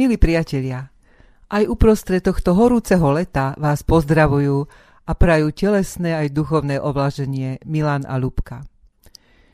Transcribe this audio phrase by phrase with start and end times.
[0.00, 0.88] Milí priatelia,
[1.52, 4.64] aj uprostred tohto horúceho leta vás pozdravujú
[5.04, 8.64] a prajú telesné aj duchovné ovlaženie Milan a Lubka.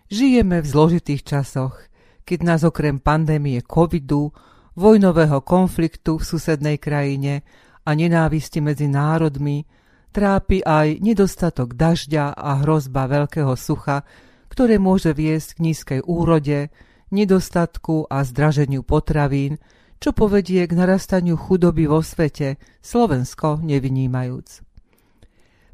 [0.06, 1.90] Žijeme v zložitých časoch,
[2.22, 4.30] keď nás okrem pandémie covidu,
[4.78, 7.42] vojnového konfliktu v susednej krajine
[7.82, 9.66] a nenávisti medzi národmi
[10.14, 14.06] trápi aj nedostatok dažďa a hrozba veľkého sucha,
[14.46, 16.70] ktoré môže viesť k nízkej úrode,
[17.10, 19.58] nedostatku a zdraženiu potravín,
[19.96, 24.66] čo povedie k narastaniu chudoby vo svete, Slovensko nevynímajúc.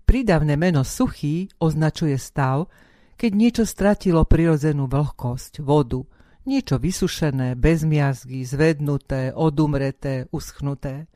[0.02, 2.68] Prídavné meno suchý označuje stav,
[3.16, 6.02] keď niečo stratilo prirodzenú vlhkosť, vodu,
[6.42, 11.06] niečo vysušené, bez miazgy, zvednuté, odumreté, uschnuté.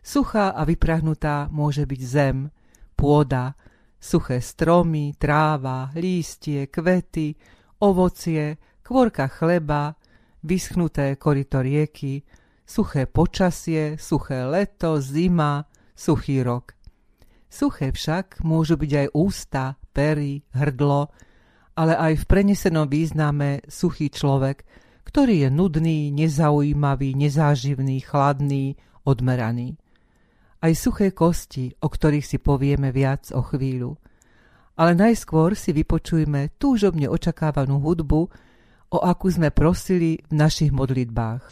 [0.00, 2.48] Suchá a vyprahnutá môže byť zem,
[2.96, 3.56] pôda,
[4.00, 7.36] suché stromy, tráva, lístie, kvety,
[7.80, 9.96] ovocie, kvorka chleba,
[10.44, 12.20] vyschnuté korito rieky,
[12.68, 15.64] suché počasie, suché leto, zima,
[15.96, 16.76] suchý rok.
[17.48, 19.64] Suché však môžu byť aj ústa,
[19.94, 21.08] pery, hrdlo,
[21.74, 24.62] ale aj v prenesenom význame suchý človek,
[25.04, 28.74] ktorý je nudný, nezaujímavý, nezáživný, chladný,
[29.06, 29.78] odmeraný.
[30.64, 34.00] Aj suché kosti, o ktorých si povieme viac o chvíľu.
[34.74, 38.26] Ale najskôr si vypočujme túžobne očakávanú hudbu,
[38.94, 41.42] o akú sme prosili v našich modlitbách.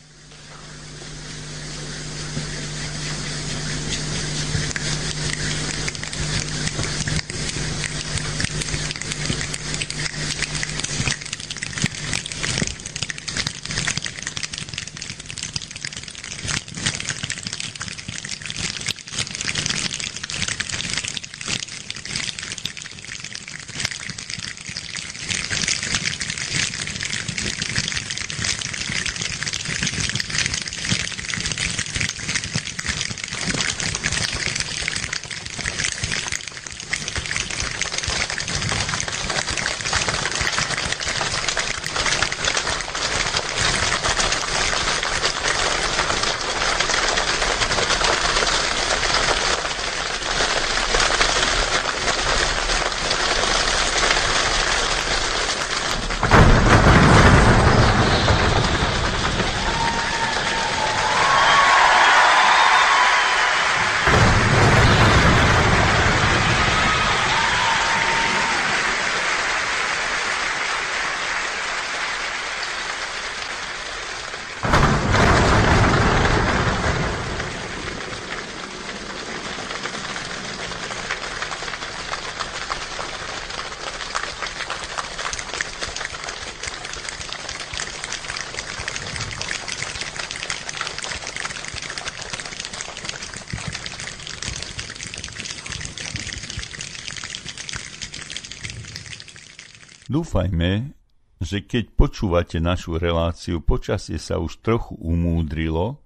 [100.12, 100.92] Dúfajme,
[101.40, 106.05] že keď počúvate našu reláciu, počasie sa už trochu umúdrilo,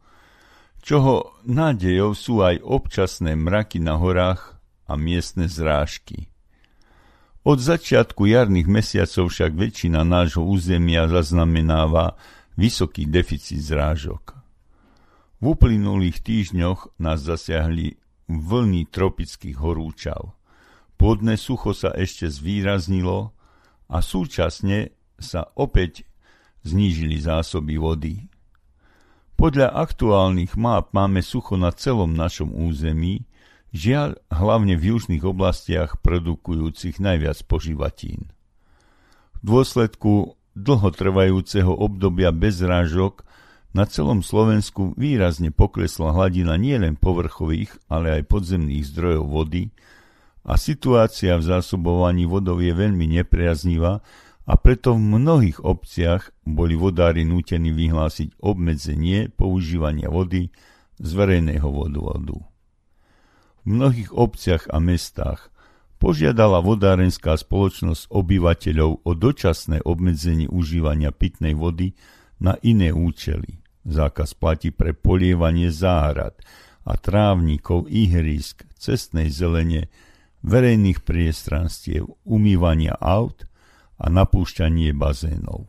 [0.79, 6.31] čoho nádejou sú aj občasné mraky na horách a miestne zrážky.
[7.43, 12.15] Od začiatku jarných mesiacov však väčšina nášho územia zaznamenáva
[12.55, 14.39] vysoký deficit zrážok.
[15.43, 17.99] V uplynulých týždňoch nás zasiahli
[18.31, 20.31] vlny tropických horúčav.
[20.95, 23.36] Podne sucho sa ešte zvýraznilo
[23.87, 26.05] a súčasne sa opäť
[26.67, 28.15] znížili zásoby vody.
[29.37, 33.29] Podľa aktuálnych map máme sucho na celom našom území,
[33.77, 38.33] žiaľ hlavne v južných oblastiach produkujúcich najviac poživatín.
[39.37, 43.23] V dôsledku dlhotrvajúceho obdobia bez rážok
[43.77, 49.69] na celom Slovensku výrazne poklesla hladina nielen povrchových, ale aj podzemných zdrojov vody,
[50.47, 53.99] a situácia v zásobovaní vodou je veľmi nepriaznivá
[54.47, 60.55] a preto v mnohých obciach boli vodári nútení vyhlásiť obmedzenie používania vody
[61.03, 62.39] z verejného vodovodu.
[63.67, 65.51] V mnohých obciach a mestách
[65.99, 71.99] požiadala vodárenská spoločnosť obyvateľov o dočasné obmedzenie užívania pitnej vody
[72.39, 73.59] na iné účely.
[73.83, 76.39] Zákaz platí pre polievanie záhrad
[76.87, 79.91] a trávnikov, ihrisk, cestnej zelene,
[80.47, 83.43] verejných priestranstiev, umývania aut
[83.99, 85.67] a napúšťanie bazénov.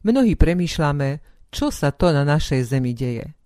[0.00, 1.20] Mnohí premýšľame,
[1.52, 3.36] čo sa to na našej zemi deje.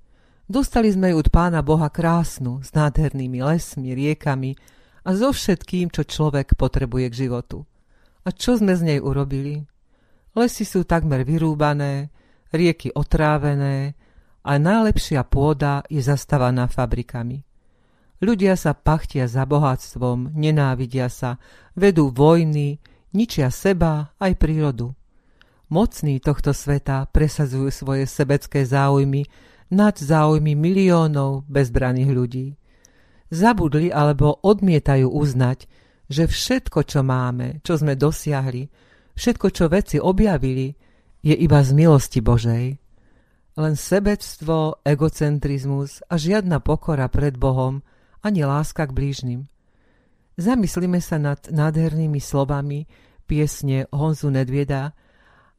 [0.49, 4.57] Dostali sme ju od pána Boha krásnu, s nádhernými lesmi, riekami
[5.05, 7.69] a so všetkým, čo človek potrebuje k životu.
[8.25, 9.69] A čo sme z nej urobili?
[10.33, 12.09] Lesy sú takmer vyrúbané,
[12.55, 13.93] rieky otrávené
[14.41, 17.48] a najlepšia pôda je zastávaná fabrikami.
[18.19, 21.39] Ľudia sa pachtia za bohatstvom, nenávidia sa,
[21.79, 22.83] vedú vojny,
[23.15, 24.99] ničia seba aj prírodu.
[25.71, 29.29] Mocní tohto sveta presadzujú svoje sebecké záujmy
[29.71, 32.47] nad záujmy miliónov bezbraných ľudí.
[33.29, 35.69] Zabudli alebo odmietajú uznať,
[36.09, 38.65] že všetko, čo máme, čo sme dosiahli,
[39.13, 40.73] všetko, čo veci objavili,
[41.21, 42.67] je iba z milosti Božej.
[43.59, 47.85] Len sebectvo, egocentrizmus a žiadna pokora pred Bohom,
[48.23, 49.47] ani láska k blížnym.
[50.39, 52.87] Zamyslíme sa nad nádhernými slovami
[53.27, 54.95] piesne Honzu Nedvieda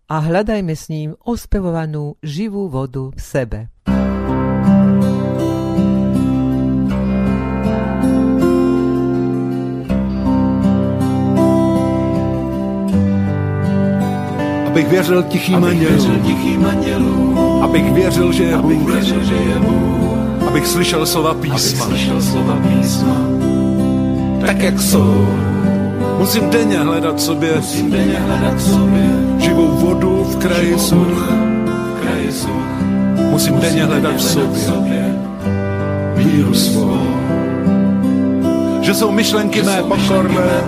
[0.10, 3.60] a hľadajme s ním ospevovanú živú vodu v sebe.
[14.70, 15.64] Abych věřil tichým
[16.66, 18.58] andělům, abych věřil, že je
[19.60, 20.19] Bůh,
[20.50, 21.86] abych slyšel slova písma,
[24.46, 25.28] tak jak jsou.
[26.18, 27.62] Musím denně hledat sobě,
[29.40, 31.30] živou vodu v kraji such.
[33.32, 35.16] Musím denně hledat v sobě
[36.16, 37.02] víru svou.
[38.82, 40.64] Že jsou myšlenky mé pokorné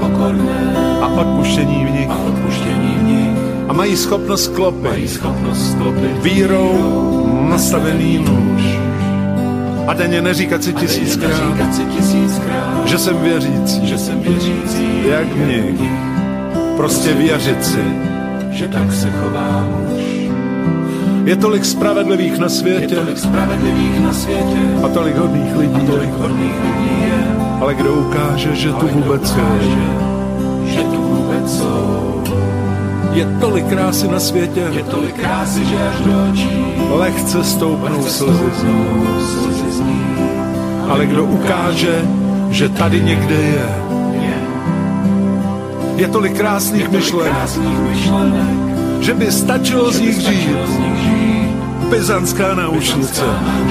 [1.02, 2.10] a odpuštění v nich.
[3.68, 5.22] a mají schopnost klopit,
[6.24, 8.91] vírou nastavený nůž.
[9.88, 11.58] A denně neříkat si tisíckrát,
[12.86, 15.64] že jsem věřící, že jsem věřící, jak mě.
[16.78, 17.84] Prostě věřit si,
[18.52, 20.04] že tak se chová muž.
[21.26, 25.92] Je tolik spravedlivých na světě, je tolik spravedlivých na světě a tolik hodných lidí, a
[25.92, 27.36] tolik hodných lidí je.
[27.62, 29.70] Ale kdo ukáže, že tu vůbec je,
[30.66, 31.31] že tu vůbec.
[33.14, 36.50] Je tolik krásy na světě, je tolik krásy, že až do očí
[36.90, 38.52] lehce stoupnou slzy.
[40.90, 42.02] Ale kdo ukáže,
[42.50, 43.66] že tady někde je,
[45.96, 47.42] je tolik krásných myšlenek,
[49.02, 50.58] že by stačilo z nich žít.
[51.90, 53.24] Pezanská náušnice,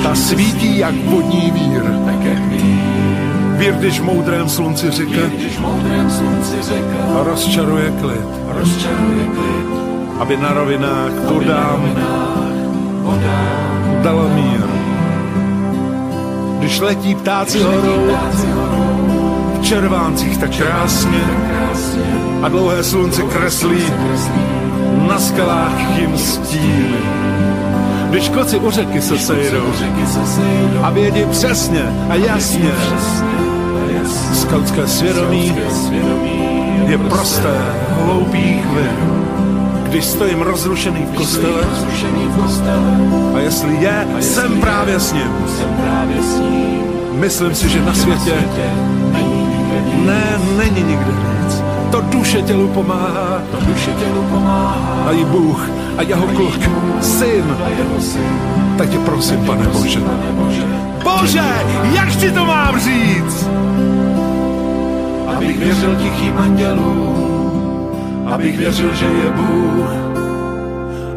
[0.03, 1.83] ta svítí jak vodní vír.
[3.61, 5.21] Vír, když v moudrém slunci řeka
[7.13, 8.27] rozčaruje klid,
[10.19, 11.85] aby na rovinách vodám
[14.03, 14.61] dala mír.
[16.59, 18.17] Když letí ptáci horou,
[19.61, 21.25] v červáncích tak krásně
[22.43, 23.83] a dlouhé slunce kreslí
[25.09, 26.99] na skalách jim stíny.
[28.11, 29.73] Když koci u řeky se sejdou
[30.83, 32.73] a vědí přesně a jasně,
[34.35, 35.57] skautské svědomí
[36.87, 37.57] je prosté,
[38.05, 39.21] hloupý chvil.
[39.83, 41.63] Když stojím rozrušený v kostele
[43.35, 45.31] a jestli je, jsem právě s ním.
[47.13, 48.35] Myslím si, že na světě
[50.07, 51.63] ne, není nikde víc.
[51.91, 55.05] To duše tělu pomáhá, to duše tělu pomáhá.
[55.07, 56.59] A i Bůh a jeho kluk,
[57.01, 57.57] syn.
[58.79, 60.01] Tak tě prosím, pane Bože.
[61.03, 61.45] Bože,
[61.93, 63.49] jak ti to mám říct?
[65.61, 67.89] Věřil tichým andělům,
[68.33, 69.91] abych věřil, že je Bůh,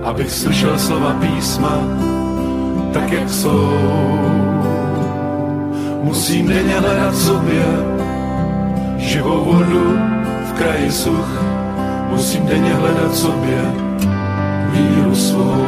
[0.03, 1.79] abych slyšel slova písma,
[2.93, 3.71] tak jak jsou.
[6.03, 7.63] Musím denně hledat sobě
[8.97, 9.97] živou vodu
[10.45, 11.31] v kraji such.
[12.09, 13.61] Musím denně hledat sobě
[14.71, 15.65] víru svou.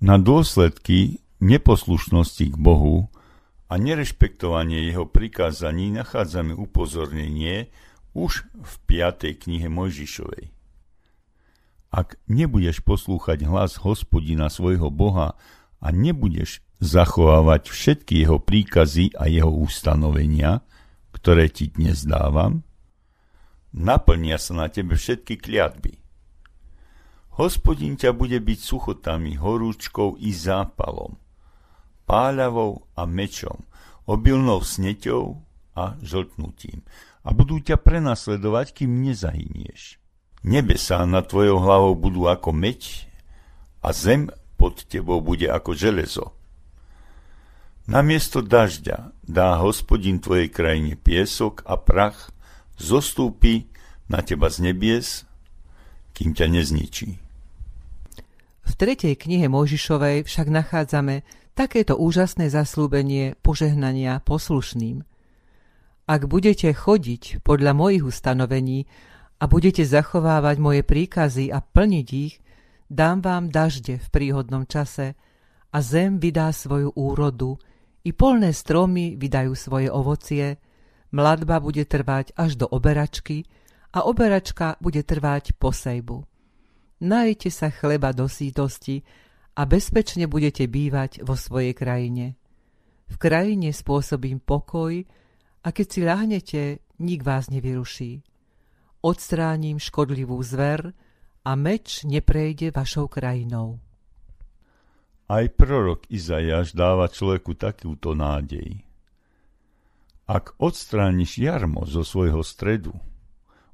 [0.00, 3.10] Na dôsledky neposlušnosti k Bohu
[3.70, 7.70] a nerešpektovanie jeho prikázaní nachádzame upozornenie
[8.18, 9.46] už v 5.
[9.46, 10.50] knihe Mojžišovej.
[11.94, 15.38] Ak nebudeš poslúchať hlas hospodina svojho Boha
[15.78, 20.66] a nebudeš zachovávať všetky jeho príkazy a jeho ustanovenia,
[21.14, 22.66] ktoré ti dnes dávam,
[23.70, 26.02] naplnia sa na tebe všetky kliatby.
[27.38, 31.14] Hospodin ťa bude byť suchotami, horúčkou i zápalom,
[32.10, 33.62] páľavou a mečom,
[34.10, 35.38] obilnou sneťou
[35.78, 36.82] a žltnutím
[37.22, 40.02] a budú ťa prenasledovať, kým nezahynieš.
[40.42, 43.06] Nebesá nad tvojou hlavou budú ako meď
[43.78, 44.26] a zem
[44.58, 46.34] pod tebou bude ako železo.
[47.86, 52.34] Namiesto dažďa dá hospodin tvojej krajine piesok a prach,
[52.74, 53.70] zostúpi
[54.10, 55.28] na teba z nebies,
[56.16, 57.08] kým ťa nezničí.
[58.60, 65.02] V tretej knihe Mojžišovej však nachádzame takéto úžasné zaslúbenie požehnania poslušným.
[66.10, 68.90] Ak budete chodiť podľa mojich ustanovení
[69.38, 72.42] a budete zachovávať moje príkazy a plniť ich,
[72.90, 75.14] Dám vám dažde v príhodnom čase
[75.70, 77.54] a zem vydá svoju úrodu,
[78.02, 80.58] i polné stromy vydajú svoje ovocie,
[81.14, 83.46] mladba bude trvať až do oberačky
[83.94, 86.26] a oberačka bude trvať po sejbu.
[87.06, 89.06] Najte sa chleba do sítosti
[89.56, 92.38] a bezpečne budete bývať vo svojej krajine.
[93.10, 95.02] V krajine spôsobím pokoj
[95.62, 96.62] a keď si ľahnete,
[97.02, 98.22] nik vás nevyruší.
[99.00, 100.92] Odstránim škodlivú zver,
[101.44, 103.80] a meč neprejde vašou krajinou.
[105.30, 108.82] Aj prorok Izajaš dáva človeku takúto nádej.
[110.26, 112.94] Ak odstrániš jarmo zo svojho stredu,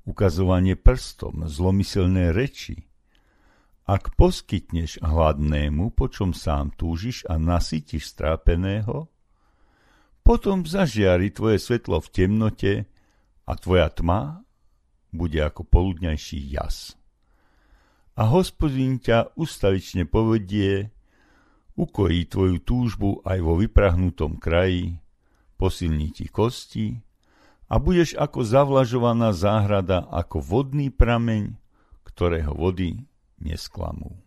[0.09, 2.86] ukazovanie prstom, zlomyselné reči,
[3.87, 9.07] ak poskytneš hladnému, po čom sám túžiš a nasytiš strápeného,
[10.27, 12.75] potom zažiari tvoje svetlo v temnote
[13.47, 14.43] a tvoja tma
[15.15, 16.99] bude ako poludňajší jas.
[18.19, 20.91] A hospodín ťa ustavične povedie,
[21.79, 24.99] ukojí tvoju túžbu aj vo vyprahnutom kraji,
[25.55, 26.99] posilní ti kosti
[27.71, 31.55] a budeš ako zavlažovaná záhrada, ako vodný prameň,
[32.03, 33.07] ktorého vody
[33.41, 34.26] nesklamú.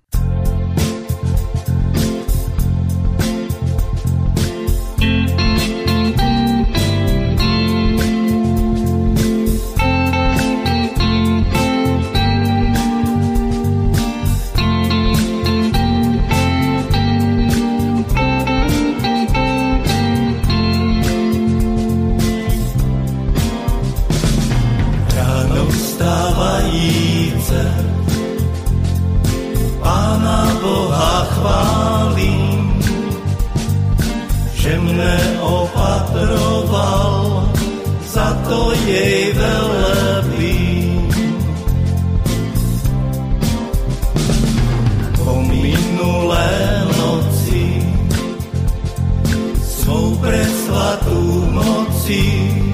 [52.10, 52.74] očí.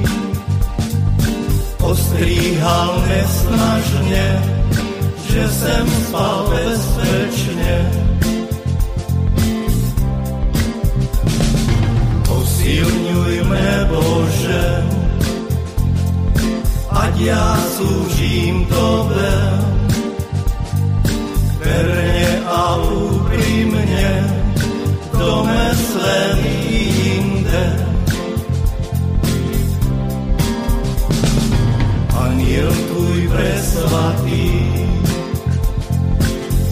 [1.82, 3.04] Ostríhal
[4.04, 4.42] mě
[5.30, 7.92] že jsem spal bezpečně.
[12.28, 14.84] Posilňujme Bože,
[16.90, 19.36] ať ja slúžim Tobe.
[21.60, 24.08] Verne a úprimne,
[25.12, 26.38] v dome svém
[26.72, 27.85] jinde.
[32.56, 34.48] aniel tvůj presvatý,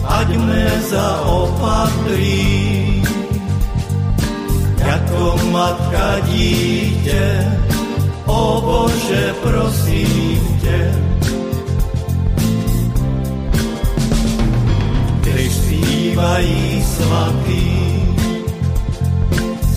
[0.04, 2.40] ať mne zaopatrý,
[4.80, 7.44] ako matka dítě,
[8.24, 10.80] o Bože prosím tě.
[15.20, 17.68] Když zpívají svatý,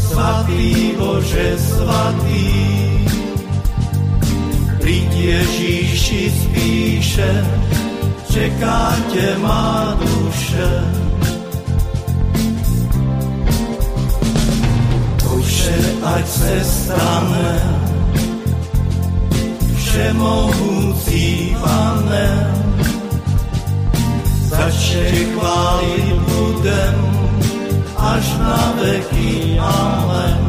[0.07, 2.86] svatý Bože svatý,
[4.87, 7.31] Príď Ježíši spíše,
[8.31, 10.71] čeká tě má duše.
[15.19, 17.51] To vše ať se stane,
[19.75, 22.27] všemohúci pane,
[24.39, 26.95] začne chválit budem,
[27.97, 30.46] až na veky amen.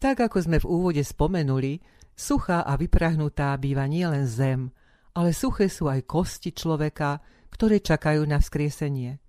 [0.00, 1.84] Tak ako sme v úvode spomenuli,
[2.16, 4.72] suchá a vyprahnutá býva nielen zem,
[5.12, 7.20] ale suché sú aj kosti človeka,
[7.52, 9.20] ktoré čakajú na vzkriesenie.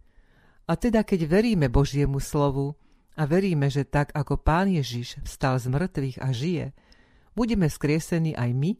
[0.71, 2.79] A teda keď veríme Božiemu slovu
[3.19, 6.65] a veríme, že tak ako Pán Ježiš vstal z mŕtvych a žije,
[7.35, 8.71] budeme vzkriesení aj my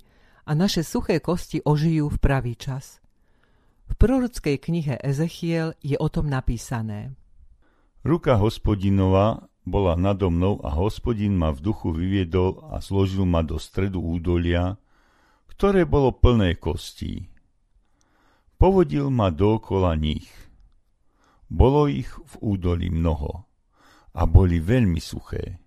[0.48, 3.04] a naše suché kosti ožijú v pravý čas.
[3.92, 7.12] V prorockej knihe Ezechiel je o tom napísané.
[8.08, 13.62] Ruka hospodinova bola nado mnou a hospodin ma v duchu vyviedol a zložil ma do
[13.62, 14.82] stredu údolia,
[15.54, 17.30] ktoré bolo plné kostí.
[18.58, 20.30] Povodil ma dookola nich.
[21.52, 23.46] Bolo ich v údolí mnoho
[24.18, 25.62] a boli veľmi suché.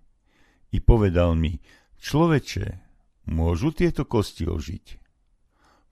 [0.75, 1.55] I povedal mi,
[2.03, 2.65] človeče,
[3.31, 4.85] môžu tieto kosti ožiť?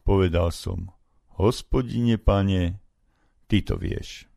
[0.03, 0.91] Povedal som,
[1.39, 2.83] hospodine pane,
[3.47, 4.27] ty to vieš.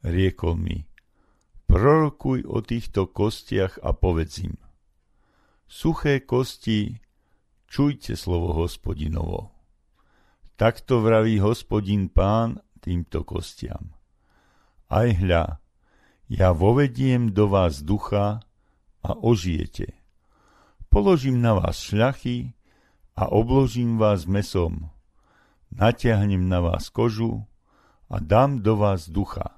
[0.00, 0.87] Riekol mi,
[1.68, 4.56] prorokuj o týchto kostiach a povedz im.
[5.68, 6.96] Suché kosti,
[7.68, 9.52] čujte slovo hospodinovo.
[10.56, 13.92] Takto vraví hospodin pán týmto kostiam.
[14.88, 15.60] Aj hľa,
[16.32, 18.40] ja vovediem do vás ducha
[19.04, 19.92] a ožijete.
[20.88, 22.56] Položím na vás šľachy
[23.12, 24.88] a obložím vás mesom.
[25.68, 27.44] Natiahnem na vás kožu
[28.08, 29.57] a dám do vás ducha.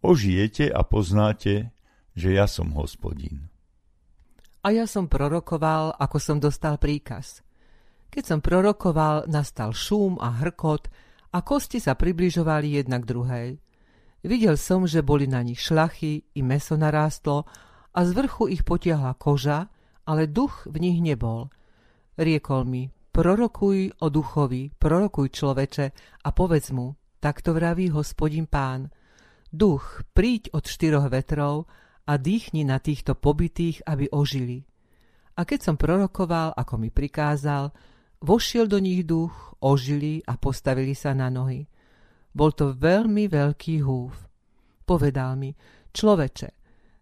[0.00, 1.76] Ožijete a poznáte,
[2.16, 3.52] že ja som hospodin.
[4.64, 7.44] A ja som prorokoval, ako som dostal príkaz.
[8.08, 10.88] Keď som prorokoval, nastal šum a hrkot
[11.36, 13.48] a kosti sa približovali jedna k druhej.
[14.20, 17.48] Videl som, že boli na nich šlachy i meso narástlo
[17.92, 19.72] a z vrchu ich potiahla koža,
[20.04, 21.48] ale duch v nich nebol.
[22.20, 25.86] Riekol mi, prorokuj o duchovi, prorokuj človeče
[26.24, 28.92] a povedz mu, takto vraví hospodin pán.
[29.50, 31.66] Duch, príď od štyroch vetrov
[32.06, 34.62] a dýchni na týchto pobytých, aby ožili.
[35.34, 37.74] A keď som prorokoval, ako mi prikázal,
[38.22, 41.66] vošiel do nich duch, ožili a postavili sa na nohy.
[42.30, 44.14] Bol to veľmi veľký húf.
[44.86, 45.50] Povedal mi,
[45.90, 46.48] človeče,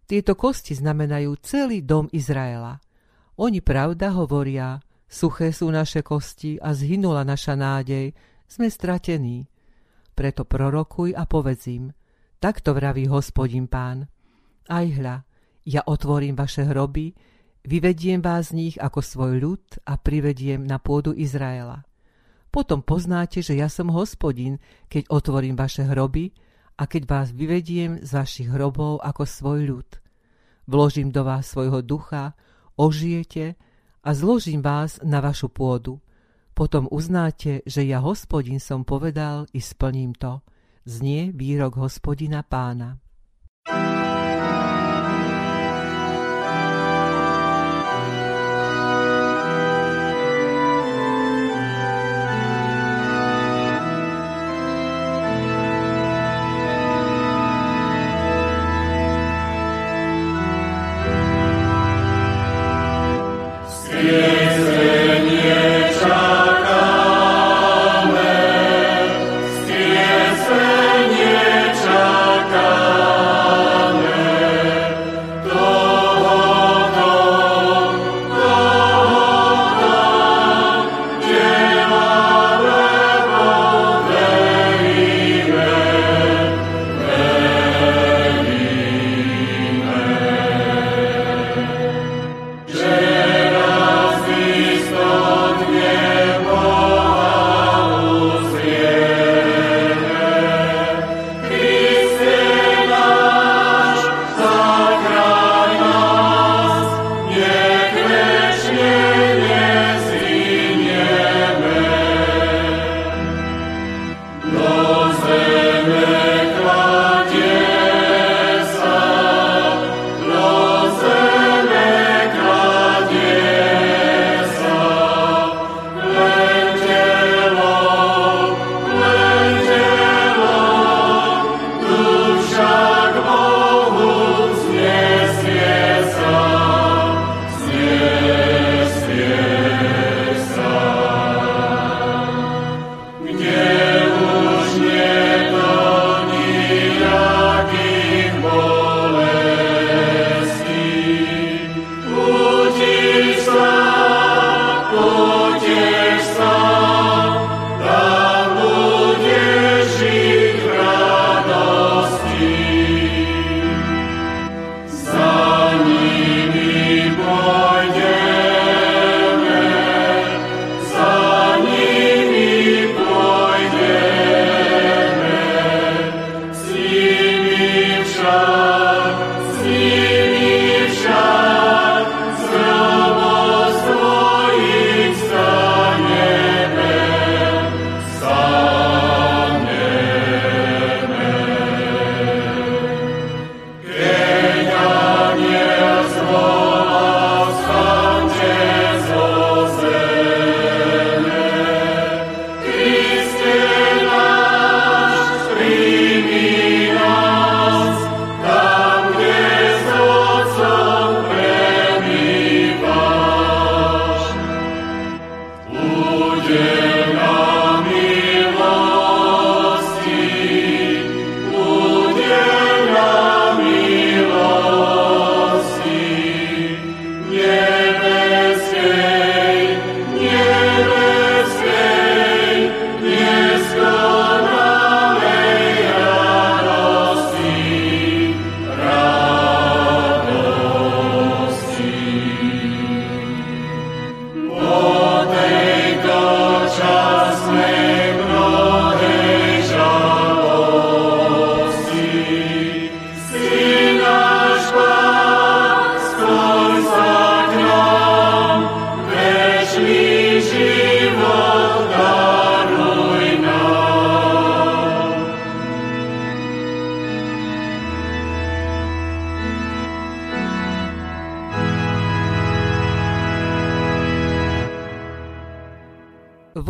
[0.08, 2.80] tieto kosti znamenajú celý dom Izraela.
[3.44, 8.16] Oni pravda hovoria, suché sú naše kosti a zhynula naša nádej,
[8.48, 9.44] sme stratení.
[10.16, 11.92] Preto prorokuj a povedz im,
[12.38, 14.06] takto vraví hospodin pán.
[14.70, 15.26] Aj hľa,
[15.66, 17.12] ja otvorím vaše hroby,
[17.66, 21.84] vyvediem vás z nich ako svoj ľud a privediem na pôdu Izraela.
[22.48, 24.56] Potom poznáte, že ja som hospodin,
[24.88, 26.32] keď otvorím vaše hroby
[26.80, 29.88] a keď vás vyvediem z vašich hrobov ako svoj ľud.
[30.64, 32.32] Vložím do vás svojho ducha,
[32.78, 33.56] ožijete
[34.04, 36.00] a zložím vás na vašu pôdu.
[36.56, 40.40] Potom uznáte, že ja hospodin som povedal i splním to.
[40.88, 42.96] Znie výrok hospodina pána.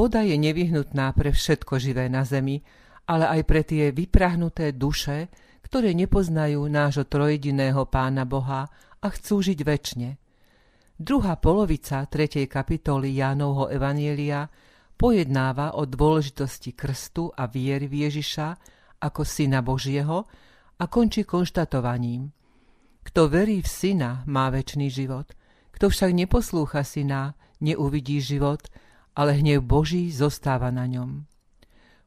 [0.09, 2.65] Voda je nevyhnutná pre všetko živé na zemi,
[3.13, 5.29] ale aj pre tie vyprahnuté duše,
[5.61, 8.73] ktoré nepoznajú nášho trojediného Pána Boha
[9.05, 10.17] a chcú žiť väčšine.
[10.97, 14.49] Druhá polovica tretej kapitoly Jánovho Evanielia
[14.97, 18.49] pojednáva o dôležitosti krstu a viery v Ježiša
[19.05, 20.25] ako Syna Božieho
[20.81, 22.33] a končí konštatovaním.
[23.05, 25.37] Kto verí v Syna, má väčší život.
[25.69, 28.65] Kto však neposlúcha Syna, neuvidí život,
[29.19, 31.27] ale hnev Boží zostáva na ňom.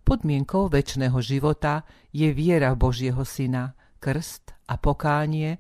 [0.08, 1.84] Podmienkou väčšného života
[2.16, 5.60] je viera v Božieho Syna, krst a pokánie,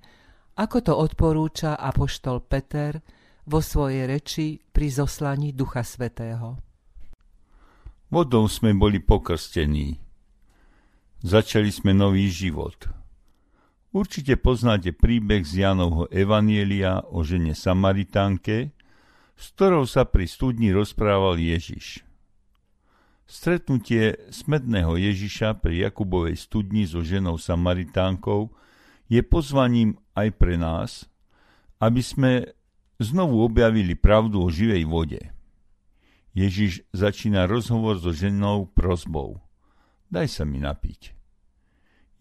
[0.56, 3.04] ako to odporúča apoštol Peter
[3.44, 6.56] vo svojej reči pri zoslaní Ducha Svetého.
[8.08, 10.00] Vodou sme boli pokrstení.
[11.22, 12.90] Začali sme nový život.
[13.92, 18.72] Určite poznáte príbeh z Janovho Evanielia o žene Samaritánke,
[19.41, 22.06] s ktorou sa pri studni rozprával Ježiš.
[23.25, 28.54] Stretnutie smedného Ježiša pri Jakubovej studni so ženou Samaritánkou
[29.10, 31.10] je pozvaním aj pre nás,
[31.82, 32.32] aby sme
[33.01, 35.21] znovu objavili pravdu o živej vode.
[36.38, 39.41] Ježiš začína rozhovor so ženou prozbou.
[40.13, 41.17] Daj sa mi napiť.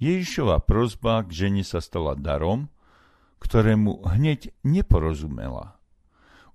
[0.00, 2.72] Ježišova prozba k žene sa stala darom,
[3.44, 5.79] ktorému hneď neporozumela.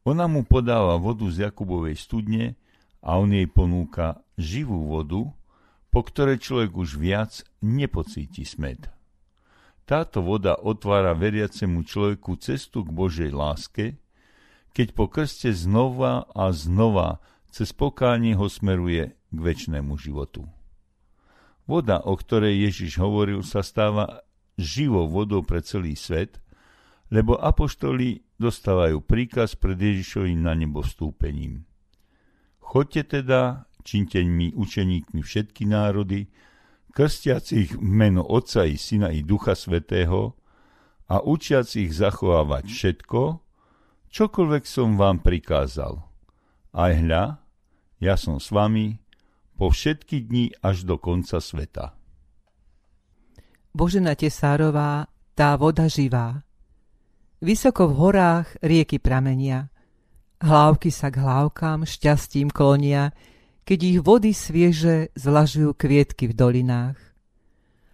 [0.05, 2.53] Ona mu podáva vodu z Jakubovej studne
[3.01, 5.33] a on jej ponúka živú vodu,
[5.89, 8.85] po ktorej človek už viac nepocíti smed.
[9.85, 13.97] Táto voda otvára veriacemu človeku cestu k Božej láske,
[14.73, 17.21] keď po krste znova a znova
[17.53, 20.45] cez pokánie ho smeruje k väčšnému životu.
[21.65, 24.25] Voda, o ktorej Ježiš hovoril, sa stáva
[24.57, 26.37] živou vodou pre celý svet,
[27.13, 31.63] lebo apoštoli dostávajú príkaz pred Ježišovým na nebo vstúpením.
[32.59, 36.27] Choďte teda, činte mi učeníkmi všetky národy,
[36.95, 40.35] krstiacich meno Otca i Syna i Ducha Svetého
[41.05, 43.21] a učiacich zachovávať všetko,
[44.09, 46.01] čokoľvek som vám prikázal.
[46.75, 47.39] Aj hľa,
[48.01, 48.99] ja som s vami
[49.55, 51.95] po všetky dni až do konca sveta.
[53.75, 56.47] Božena Tesárová, tá voda živá,
[57.45, 59.69] Vysoko v horách rieky pramenia.
[60.41, 63.13] Hlávky sa k hlávkám šťastím klonia,
[63.69, 66.97] keď ich vody svieže zlažujú kvietky v dolinách.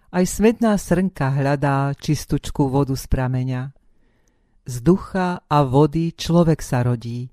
[0.08, 3.76] Aj smetná srnka hľadá čistučku vodu z prameňa.
[4.72, 7.28] Z ducha a vody človek sa rodí,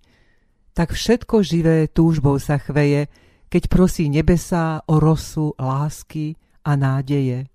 [0.74, 3.06] tak všetko živé túžbou sa chveje,
[3.46, 6.34] keď prosí nebesá o rosu lásky
[6.66, 7.46] a nádeje.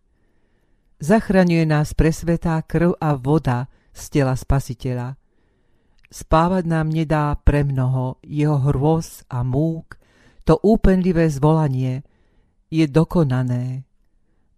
[1.03, 5.15] Zachraňuje nás presvetá krv a voda, z tela spasiteľa.
[6.13, 9.97] Spávať nám nedá premnoho jeho hrôz a múk,
[10.43, 12.03] to úpenlivé zvolanie
[12.69, 13.87] je dokonané.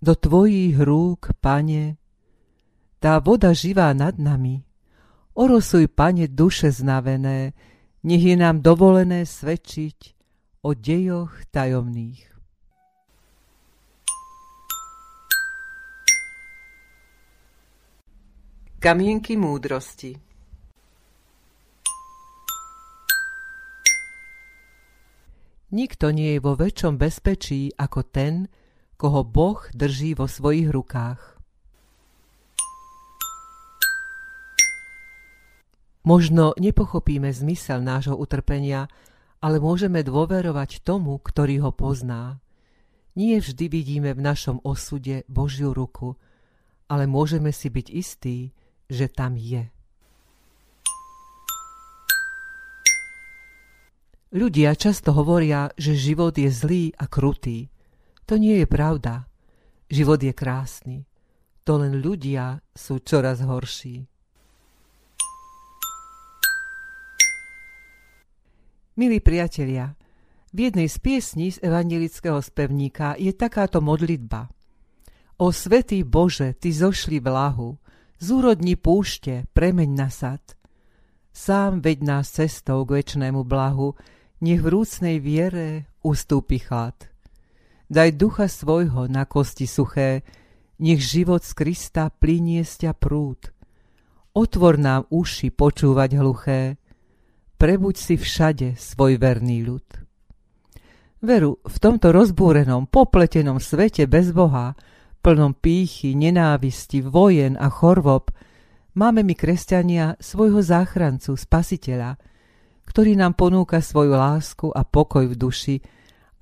[0.04, 1.96] Do tvojich rúk, pane,
[3.00, 4.66] tá voda živá nad nami.
[5.36, 7.56] Orosuj, pane, duše znavené,
[8.04, 9.98] nech je nám dovolené svedčiť
[10.64, 12.35] o dejoch tajomných.
[18.86, 20.14] Kamienky múdrosti
[25.74, 28.46] Nikto nie je vo väčšom bezpečí ako ten,
[28.94, 31.18] koho Boh drží vo svojich rukách.
[36.06, 38.86] Možno nepochopíme zmysel nášho utrpenia,
[39.42, 42.38] ale môžeme dôverovať tomu, ktorý ho pozná.
[43.18, 46.22] Nie vždy vidíme v našom osude Božiu ruku,
[46.86, 48.54] ale môžeme si byť istí,
[48.90, 49.70] že tam je.
[54.36, 57.72] Ľudia často hovoria, že život je zlý a krutý.
[58.28, 59.32] To nie je pravda.
[59.88, 60.98] Život je krásny.
[61.64, 64.04] To len ľudia sú čoraz horší.
[69.00, 69.96] Milí priatelia,
[70.56, 74.48] v jednej z piesní z evangelického spevníka je takáto modlitba.
[75.40, 77.76] O svetý Bože, Ty zošli vlahu,
[78.20, 80.42] zúrodni púšte, premeň na sad.
[81.36, 83.96] Sám veď nás cestou k väčšnému blahu,
[84.40, 86.96] nech v rúcnej viere ustúpi chlad.
[87.92, 90.24] Daj ducha svojho na kosti suché,
[90.80, 93.52] nech život z Krista plinie sťa prúd.
[94.36, 96.62] Otvor nám uši počúvať hluché,
[97.56, 99.88] prebuď si všade svoj verný ľud.
[101.24, 104.76] Veru, v tomto rozbúrenom, popletenom svete bez Boha,
[105.26, 108.30] plnom pýchy, nenávisti, vojen a chorvob,
[108.94, 112.22] máme my kresťania svojho záchrancu, spasiteľa,
[112.86, 115.76] ktorý nám ponúka svoju lásku a pokoj v duši,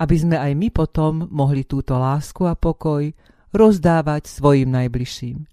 [0.04, 3.08] aby sme aj my potom mohli túto lásku a pokoj
[3.56, 5.48] rozdávať svojim najbližším.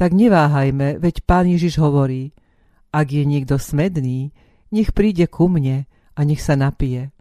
[0.00, 2.32] Tak neváhajme, veď Pán Ježiš hovorí,
[2.88, 4.32] ak je niekto smedný,
[4.72, 5.84] nech príde ku mne
[6.16, 7.12] a nech sa napije.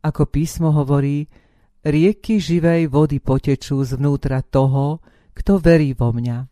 [0.00, 1.28] Ako písmo hovorí,
[1.84, 5.04] rieky živej vody potečú zvnútra toho,
[5.36, 6.48] kto verí vo mňa.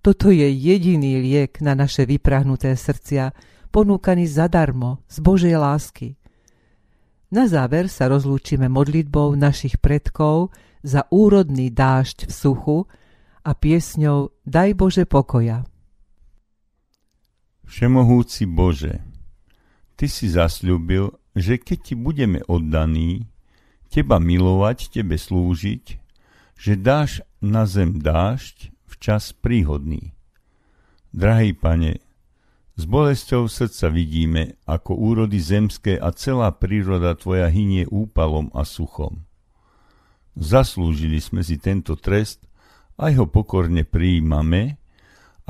[0.00, 3.30] Toto je jediný liek na naše vyprahnuté srdcia,
[3.70, 6.16] ponúkaný zadarmo z Božej lásky.
[7.30, 10.50] Na záver sa rozlúčime modlitbou našich predkov
[10.82, 12.78] za úrodný dážď v suchu
[13.46, 15.62] a piesňou Daj Bože pokoja.
[17.70, 18.98] Všemohúci Bože,
[19.94, 23.30] Ty si zasľúbil, že keď Ti budeme oddaní,
[23.90, 25.98] Teba milovať, Tebe slúžiť,
[26.54, 30.14] že dáš na zem dážď v čas príhodný.
[31.10, 31.98] Drahý Pane,
[32.78, 39.26] s bolesťou srdca vidíme, ako úrody zemské a celá príroda Tvoja hynie úpalom a suchom.
[40.38, 42.46] Zaslúžili sme si tento trest,
[42.94, 44.78] aj ho pokorne prijímame,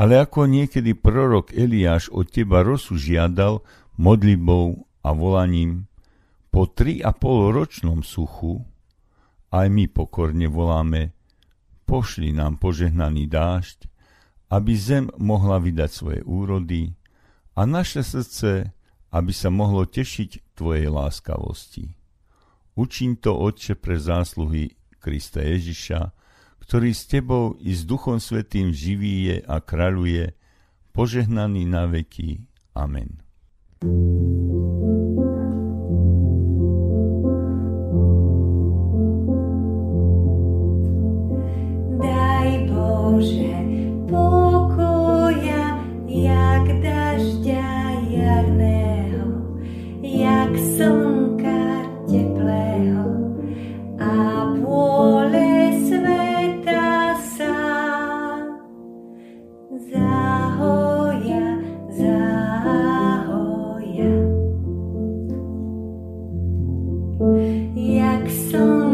[0.00, 3.60] ale ako niekedy prorok Eliáš od Teba rosu žiadal
[4.00, 5.89] modlibou a volaním,
[6.50, 8.62] po tri a pol ročnom suchu,
[9.50, 11.14] aj my pokorne voláme,
[11.86, 13.86] pošli nám požehnaný dážď,
[14.50, 16.94] aby zem mohla vydať svoje úrody,
[17.58, 18.72] a naše srdce,
[19.10, 21.92] aby sa mohlo tešiť Tvojej láskavosti.
[22.78, 26.14] Učiň to, Otče, pre zásluhy Krista Ježiša,
[26.62, 30.36] ktorý s Tebou i s Duchom Svetým živí je a kráľuje,
[30.94, 32.46] požehnaný na veky.
[32.76, 33.18] Amen.
[33.82, 34.49] Daj
[67.74, 68.89] Jak slnka